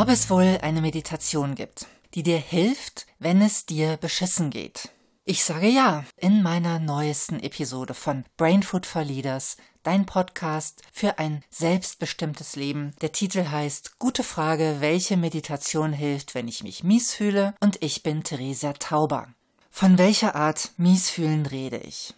[0.00, 4.88] ob es wohl eine Meditation gibt, die dir hilft, wenn es dir beschissen geht.
[5.26, 11.18] Ich sage ja in meiner neuesten Episode von Brain Food for Leaders, dein Podcast für
[11.18, 12.94] ein selbstbestimmtes Leben.
[13.02, 17.54] Der Titel heißt Gute Frage, welche Meditation hilft, wenn ich mich mies fühle?
[17.60, 19.28] Und ich bin Theresia Tauber.
[19.70, 22.14] Von welcher Art Miesfühlen rede ich?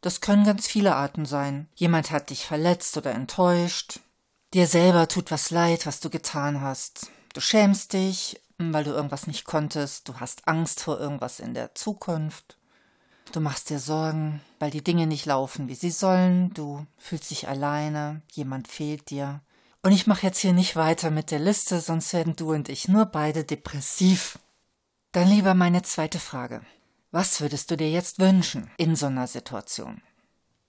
[0.00, 1.68] Das können ganz viele Arten sein.
[1.74, 4.00] Jemand hat dich verletzt oder enttäuscht.
[4.54, 7.10] Dir selber tut was leid, was du getan hast.
[7.36, 10.08] Du schämst dich, weil du irgendwas nicht konntest.
[10.08, 12.56] Du hast Angst vor irgendwas in der Zukunft.
[13.32, 16.54] Du machst dir Sorgen, weil die Dinge nicht laufen, wie sie sollen.
[16.54, 18.22] Du fühlst dich alleine.
[18.32, 19.42] Jemand fehlt dir.
[19.82, 22.88] Und ich mache jetzt hier nicht weiter mit der Liste, sonst werden du und ich
[22.88, 24.38] nur beide depressiv.
[25.12, 26.62] Dann lieber meine zweite Frage.
[27.10, 30.00] Was würdest du dir jetzt wünschen in so einer Situation?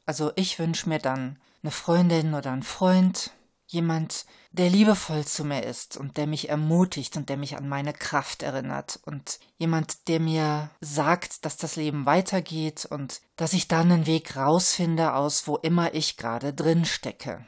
[0.05, 3.31] Also ich wünsche mir dann eine Freundin oder einen Freund,
[3.67, 7.93] jemand, der liebevoll zu mir ist und der mich ermutigt und der mich an meine
[7.93, 13.91] Kraft erinnert und jemand, der mir sagt, dass das Leben weitergeht und dass ich dann
[13.91, 17.45] einen Weg rausfinde aus wo immer ich gerade drin stecke.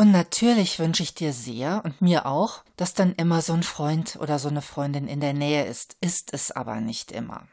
[0.00, 4.16] Und natürlich wünsche ich dir sehr und mir auch, dass dann immer so ein Freund
[4.20, 7.48] oder so eine Freundin in der Nähe ist, ist es aber nicht immer.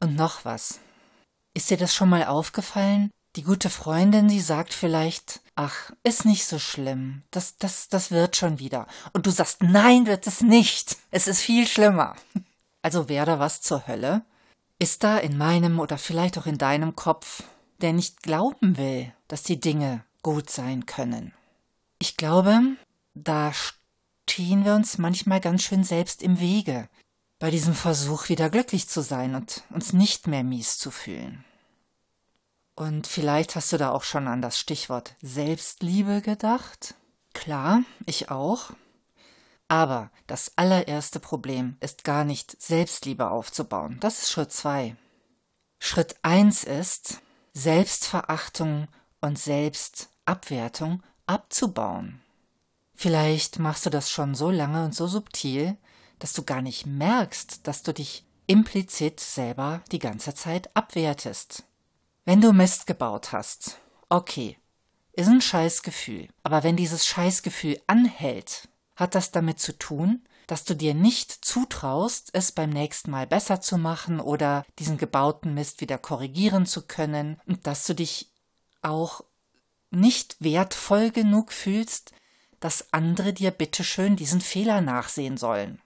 [0.00, 0.80] Und noch was.
[1.54, 3.10] Ist dir das schon mal aufgefallen?
[3.36, 8.36] Die gute Freundin, die sagt vielleicht, ach, ist nicht so schlimm, das, das, das wird
[8.36, 8.86] schon wieder.
[9.14, 10.98] Und du sagst, nein, wird es nicht.
[11.10, 12.14] Es ist viel schlimmer.
[12.82, 14.22] Also wäre da was zur Hölle?
[14.78, 17.44] Ist da in meinem oder vielleicht auch in deinem Kopf,
[17.80, 21.32] der nicht glauben will, dass die Dinge gut sein können?
[21.98, 22.60] Ich glaube,
[23.14, 23.52] da
[24.28, 26.88] stehen wir uns manchmal ganz schön selbst im Wege
[27.38, 31.44] bei diesem Versuch, wieder glücklich zu sein und uns nicht mehr mies zu fühlen.
[32.82, 36.96] Und vielleicht hast du da auch schon an das Stichwort Selbstliebe gedacht.
[37.32, 38.72] Klar, ich auch.
[39.68, 43.98] Aber das allererste Problem ist gar nicht Selbstliebe aufzubauen.
[44.00, 44.96] Das ist Schritt zwei.
[45.78, 47.20] Schritt eins ist,
[47.52, 48.88] Selbstverachtung
[49.20, 52.20] und Selbstabwertung abzubauen.
[52.96, 55.76] Vielleicht machst du das schon so lange und so subtil,
[56.18, 61.62] dass du gar nicht merkst, dass du dich implizit selber die ganze Zeit abwertest.
[62.24, 64.56] Wenn du Mist gebaut hast, okay,
[65.12, 70.76] ist ein Scheißgefühl, aber wenn dieses Scheißgefühl anhält, hat das damit zu tun, dass du
[70.76, 75.98] dir nicht zutraust, es beim nächsten Mal besser zu machen oder diesen gebauten Mist wieder
[75.98, 78.30] korrigieren zu können und dass du dich
[78.82, 79.24] auch
[79.90, 82.12] nicht wertvoll genug fühlst,
[82.60, 85.80] dass andere dir bitteschön diesen Fehler nachsehen sollen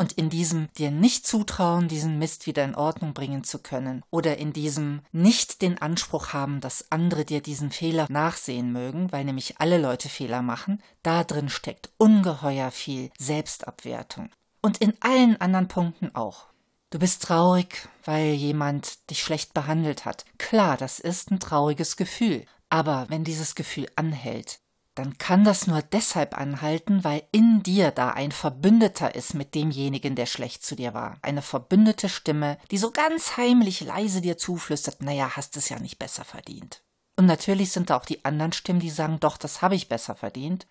[0.00, 4.38] und in diesem dir nicht zutrauen, diesen Mist wieder in Ordnung bringen zu können oder
[4.38, 9.60] in diesem nicht den Anspruch haben, dass andere dir diesen Fehler nachsehen mögen, weil nämlich
[9.60, 14.30] alle Leute Fehler machen, da drin steckt ungeheuer viel Selbstabwertung.
[14.62, 16.46] Und in allen anderen Punkten auch.
[16.88, 20.24] Du bist traurig, weil jemand dich schlecht behandelt hat.
[20.38, 22.46] Klar, das ist ein trauriges Gefühl.
[22.70, 24.60] Aber wenn dieses Gefühl anhält,
[24.94, 30.16] dann kann das nur deshalb anhalten, weil in dir da ein Verbündeter ist mit demjenigen,
[30.16, 31.18] der schlecht zu dir war.
[31.22, 35.98] Eine verbündete Stimme, die so ganz heimlich leise dir zuflüstert, naja, hast es ja nicht
[35.98, 36.82] besser verdient.
[37.16, 40.14] Und natürlich sind da auch die anderen Stimmen, die sagen, doch, das habe ich besser
[40.14, 40.66] verdient.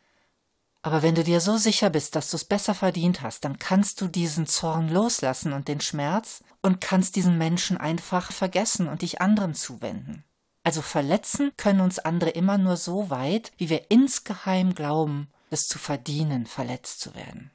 [0.82, 4.00] Aber wenn du dir so sicher bist, dass du es besser verdient hast, dann kannst
[4.02, 9.22] du diesen Zorn loslassen und den Schmerz und kannst diesen Menschen einfach vergessen und dich
[9.22, 10.24] anderen zuwenden.
[10.64, 15.80] Also verletzen können uns andere immer nur so weit, wie wir insgeheim glauben, es zu
[15.80, 17.52] verdienen, verletzt zu werden.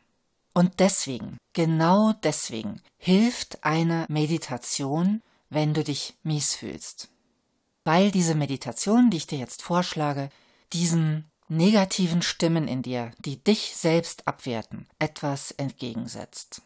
[0.55, 7.09] Und deswegen, genau deswegen, hilft eine Meditation, wenn du dich mies fühlst.
[7.85, 10.31] Weil diese Meditation, die ich dir jetzt vorschlage,
[10.73, 16.63] diesen negativen Stimmen in dir, die dich selbst abwerten, etwas entgegensetzt.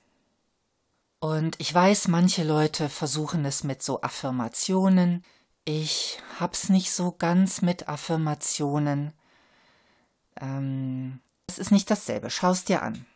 [1.21, 5.25] Und ich weiß, manche Leute versuchen es mit so Affirmationen,
[5.65, 9.12] ich hab's nicht so ganz mit Affirmationen.
[10.41, 12.30] Ähm, es ist nicht dasselbe.
[12.30, 13.07] Schau's dir an.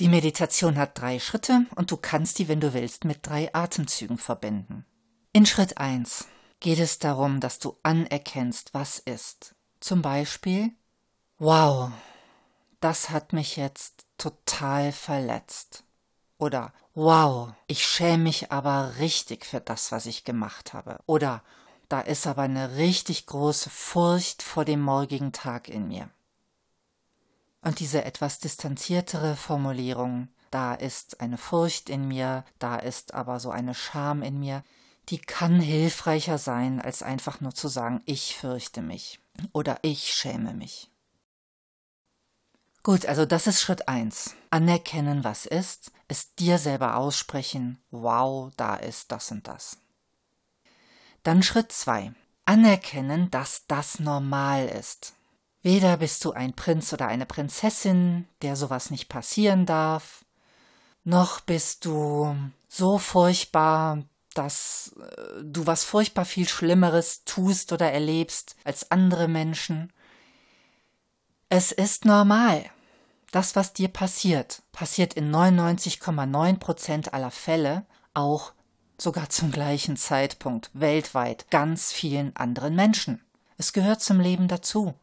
[0.00, 4.18] Die Meditation hat drei Schritte und du kannst die, wenn du willst, mit drei Atemzügen
[4.18, 4.84] verbinden.
[5.32, 6.26] In Schritt 1
[6.58, 9.54] geht es darum, dass du anerkennst, was ist.
[9.78, 10.70] Zum Beispiel,
[11.38, 11.92] wow,
[12.80, 15.84] das hat mich jetzt total verletzt.
[16.38, 20.98] Oder wow, ich schäme mich aber richtig für das, was ich gemacht habe.
[21.06, 21.42] Oder
[21.94, 26.10] da ist aber eine richtig große Furcht vor dem morgigen Tag in mir.
[27.60, 33.52] Und diese etwas distanziertere Formulierung, da ist eine Furcht in mir, da ist aber so
[33.52, 34.64] eine Scham in mir,
[35.08, 39.20] die kann hilfreicher sein, als einfach nur zu sagen, ich fürchte mich
[39.52, 40.90] oder ich schäme mich.
[42.82, 44.34] Gut, also das ist Schritt eins.
[44.50, 49.78] Anerkennen, was ist, es dir selber aussprechen, wow, da ist das und das.
[51.24, 52.12] Dann Schritt zwei.
[52.44, 55.14] Anerkennen, dass das normal ist.
[55.62, 60.24] Weder bist du ein Prinz oder eine Prinzessin, der sowas nicht passieren darf,
[61.04, 62.34] noch bist du
[62.68, 64.02] so furchtbar,
[64.34, 69.92] dass äh, du was furchtbar viel Schlimmeres tust oder erlebst als andere Menschen.
[71.50, 72.64] Es ist normal.
[73.30, 77.84] Das, was dir passiert, passiert in 99,9 Prozent aller Fälle
[78.14, 78.52] auch
[78.98, 83.20] sogar zum gleichen Zeitpunkt weltweit ganz vielen anderen Menschen.
[83.56, 84.94] Es gehört zum Leben dazu.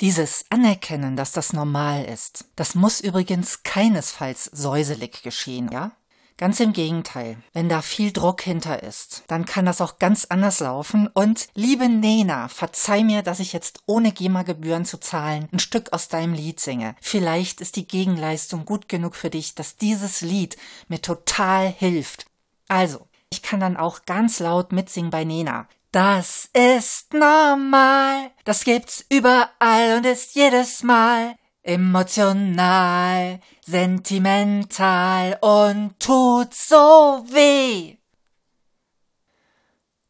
[0.00, 5.92] Dieses Anerkennen, dass das normal ist, das muss übrigens keinesfalls säuselig geschehen, ja?
[6.40, 10.60] Ganz im Gegenteil, wenn da viel Druck hinter ist, dann kann das auch ganz anders
[10.60, 11.06] laufen.
[11.06, 16.08] Und liebe Nena, verzeih mir, dass ich jetzt ohne GEMA-Gebühren zu zahlen ein Stück aus
[16.08, 16.96] deinem Lied singe.
[17.02, 20.56] Vielleicht ist die Gegenleistung gut genug für dich, dass dieses Lied
[20.88, 22.29] mir total hilft.
[22.70, 25.68] Also, ich kann dann auch ganz laut mitsingen bei Nena.
[25.90, 31.34] Das ist normal, das gibt's überall und ist jedes Mal
[31.64, 37.96] emotional, sentimental und tut so weh.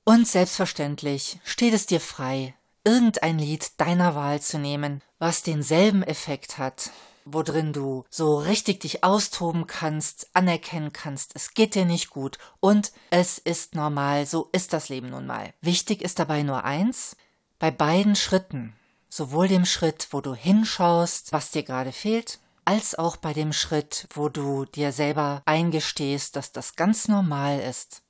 [0.04, 2.54] Und selbstverständlich steht es dir frei,
[2.84, 6.90] irgendein Lied deiner Wahl zu nehmen, was denselben Effekt hat
[7.32, 12.92] worin du so richtig dich austoben kannst, anerkennen kannst, es geht dir nicht gut und
[13.10, 15.52] es ist normal, so ist das Leben nun mal.
[15.60, 17.16] Wichtig ist dabei nur eins,
[17.58, 18.74] bei beiden Schritten,
[19.08, 24.06] sowohl dem Schritt, wo du hinschaust, was dir gerade fehlt, als auch bei dem Schritt,
[24.14, 28.02] wo du dir selber eingestehst, dass das ganz normal ist,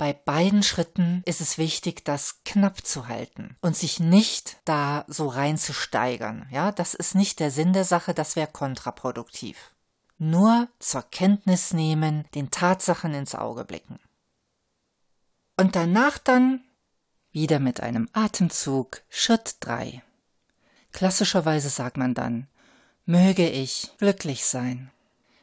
[0.00, 5.28] bei beiden Schritten ist es wichtig, das knapp zu halten und sich nicht da so
[5.28, 6.48] reinzusteigern.
[6.50, 9.74] Ja, das ist nicht der Sinn der Sache, das wäre kontraproduktiv.
[10.16, 14.00] Nur zur Kenntnis nehmen, den Tatsachen ins Auge blicken.
[15.58, 16.64] Und danach dann
[17.30, 20.02] wieder mit einem Atemzug Schritt 3.
[20.92, 22.48] Klassischerweise sagt man dann,
[23.04, 24.90] möge ich glücklich sein.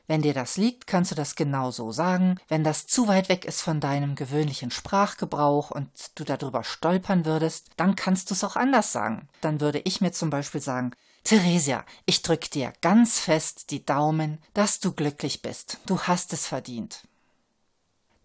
[0.08, 2.40] Wenn dir das liegt, kannst du das genau so sagen.
[2.48, 7.68] Wenn das zu weit weg ist von deinem gewöhnlichen Sprachgebrauch und du darüber stolpern würdest,
[7.76, 9.28] dann kannst du es auch anders sagen.
[9.42, 10.92] Dann würde ich mir zum Beispiel sagen,
[11.26, 15.78] Theresia, ich drück dir ganz fest die Daumen, dass du glücklich bist.
[15.86, 17.04] Du hast es verdient.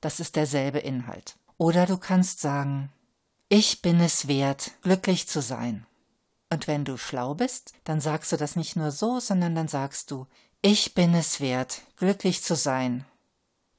[0.00, 1.36] Das ist derselbe Inhalt.
[1.58, 2.92] Oder du kannst sagen,
[3.48, 5.84] ich bin es wert, glücklich zu sein.
[6.48, 10.10] Und wenn du schlau bist, dann sagst du das nicht nur so, sondern dann sagst
[10.10, 10.26] du,
[10.64, 13.04] ich bin es wert, glücklich zu sein,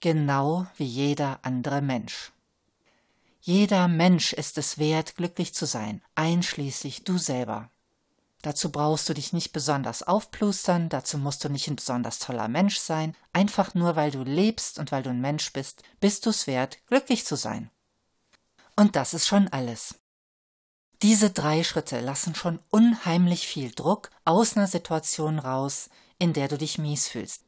[0.01, 2.33] genau wie jeder andere Mensch.
[3.39, 7.69] Jeder Mensch ist es wert, glücklich zu sein, einschließlich du selber.
[8.41, 12.77] Dazu brauchst du dich nicht besonders aufplustern, dazu musst du nicht ein besonders toller Mensch
[12.77, 16.47] sein, einfach nur weil du lebst und weil du ein Mensch bist, bist du es
[16.47, 17.69] wert, glücklich zu sein.
[18.75, 19.95] Und das ist schon alles.
[21.01, 25.89] Diese drei Schritte lassen schon unheimlich viel Druck aus einer Situation raus,
[26.24, 27.44] in der du dich mies fühlst.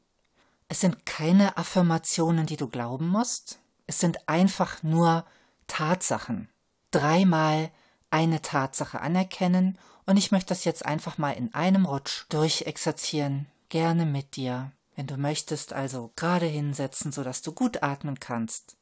[0.67, 5.25] Es sind keine Affirmationen, die du glauben musst, es sind einfach nur
[5.67, 6.49] Tatsachen.
[6.91, 7.71] Dreimal
[8.09, 14.05] eine Tatsache anerkennen und ich möchte das jetzt einfach mal in einem Rutsch durchexerzieren, gerne
[14.05, 18.75] mit dir, wenn du möchtest, also gerade hinsetzen, sodass du gut atmen kannst.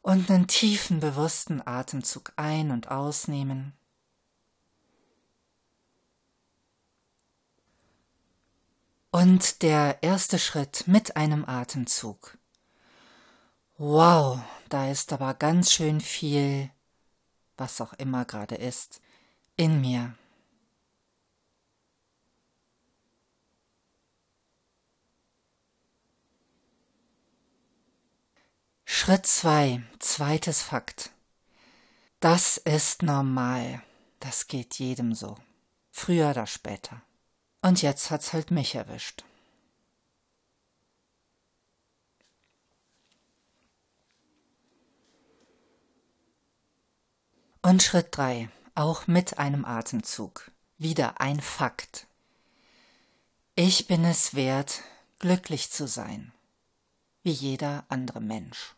[0.00, 3.74] Und einen tiefen, bewussten Atemzug ein- und ausnehmen.
[9.14, 12.36] Und der erste Schritt mit einem Atemzug.
[13.78, 16.68] Wow, da ist aber ganz schön viel,
[17.56, 19.00] was auch immer gerade ist,
[19.56, 20.16] in mir.
[28.84, 31.12] Schritt 2, zweites Fakt.
[32.18, 33.80] Das ist normal.
[34.18, 35.36] Das geht jedem so.
[35.92, 37.00] Früher oder später.
[37.64, 39.24] Und jetzt hat's halt mich erwischt.
[47.62, 50.50] Und Schritt 3, auch mit einem Atemzug.
[50.76, 52.06] Wieder ein Fakt.
[53.54, 54.82] Ich bin es wert,
[55.18, 56.34] glücklich zu sein,
[57.22, 58.74] wie jeder andere Mensch.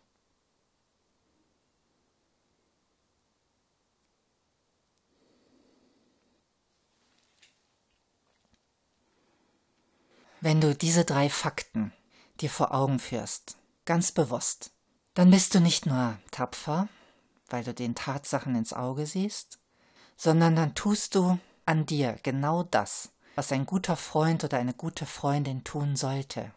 [10.46, 11.92] Wenn du diese drei Fakten
[12.40, 14.70] dir vor Augen führst, ganz bewusst,
[15.14, 16.86] dann bist du nicht nur tapfer,
[17.48, 19.58] weil du den Tatsachen ins Auge siehst,
[20.16, 25.04] sondern dann tust du, an dir genau das, was ein guter Freund oder eine gute
[25.04, 26.52] Freundin tun sollte.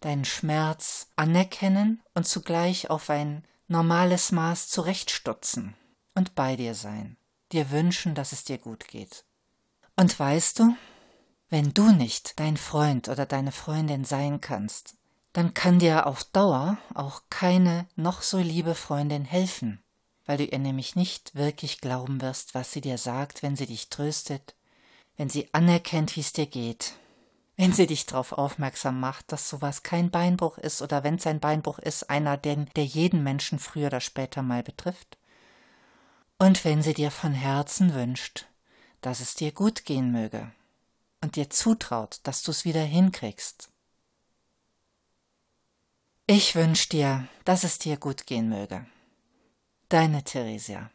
[0.00, 5.74] Deinen Schmerz anerkennen und zugleich auf ein normales Maß zurechtstutzen
[6.14, 7.18] und bei dir sein,
[7.52, 9.26] dir wünschen, dass es dir gut geht.
[9.94, 10.74] Und weißt du,
[11.50, 14.94] wenn du nicht dein Freund oder deine Freundin sein kannst,
[15.32, 19.82] dann kann dir auf Dauer auch keine noch so liebe Freundin helfen,
[20.26, 23.90] weil du ihr nämlich nicht wirklich glauben wirst, was sie dir sagt, wenn sie dich
[23.90, 24.54] tröstet,
[25.16, 26.94] wenn sie anerkennt, wie es dir geht,
[27.56, 31.40] wenn sie dich darauf aufmerksam macht, dass sowas kein Beinbruch ist oder wenn es ein
[31.40, 35.18] Beinbruch ist, einer, den, der jeden Menschen früher oder später mal betrifft.
[36.38, 38.46] Und wenn sie dir von Herzen wünscht,
[39.00, 40.50] dass es dir gut gehen möge
[41.20, 43.70] und dir zutraut, dass du es wieder hinkriegst
[46.32, 48.86] ich wünsche dir, dass es dir gut gehen möge.
[49.88, 50.88] Deine Theresia.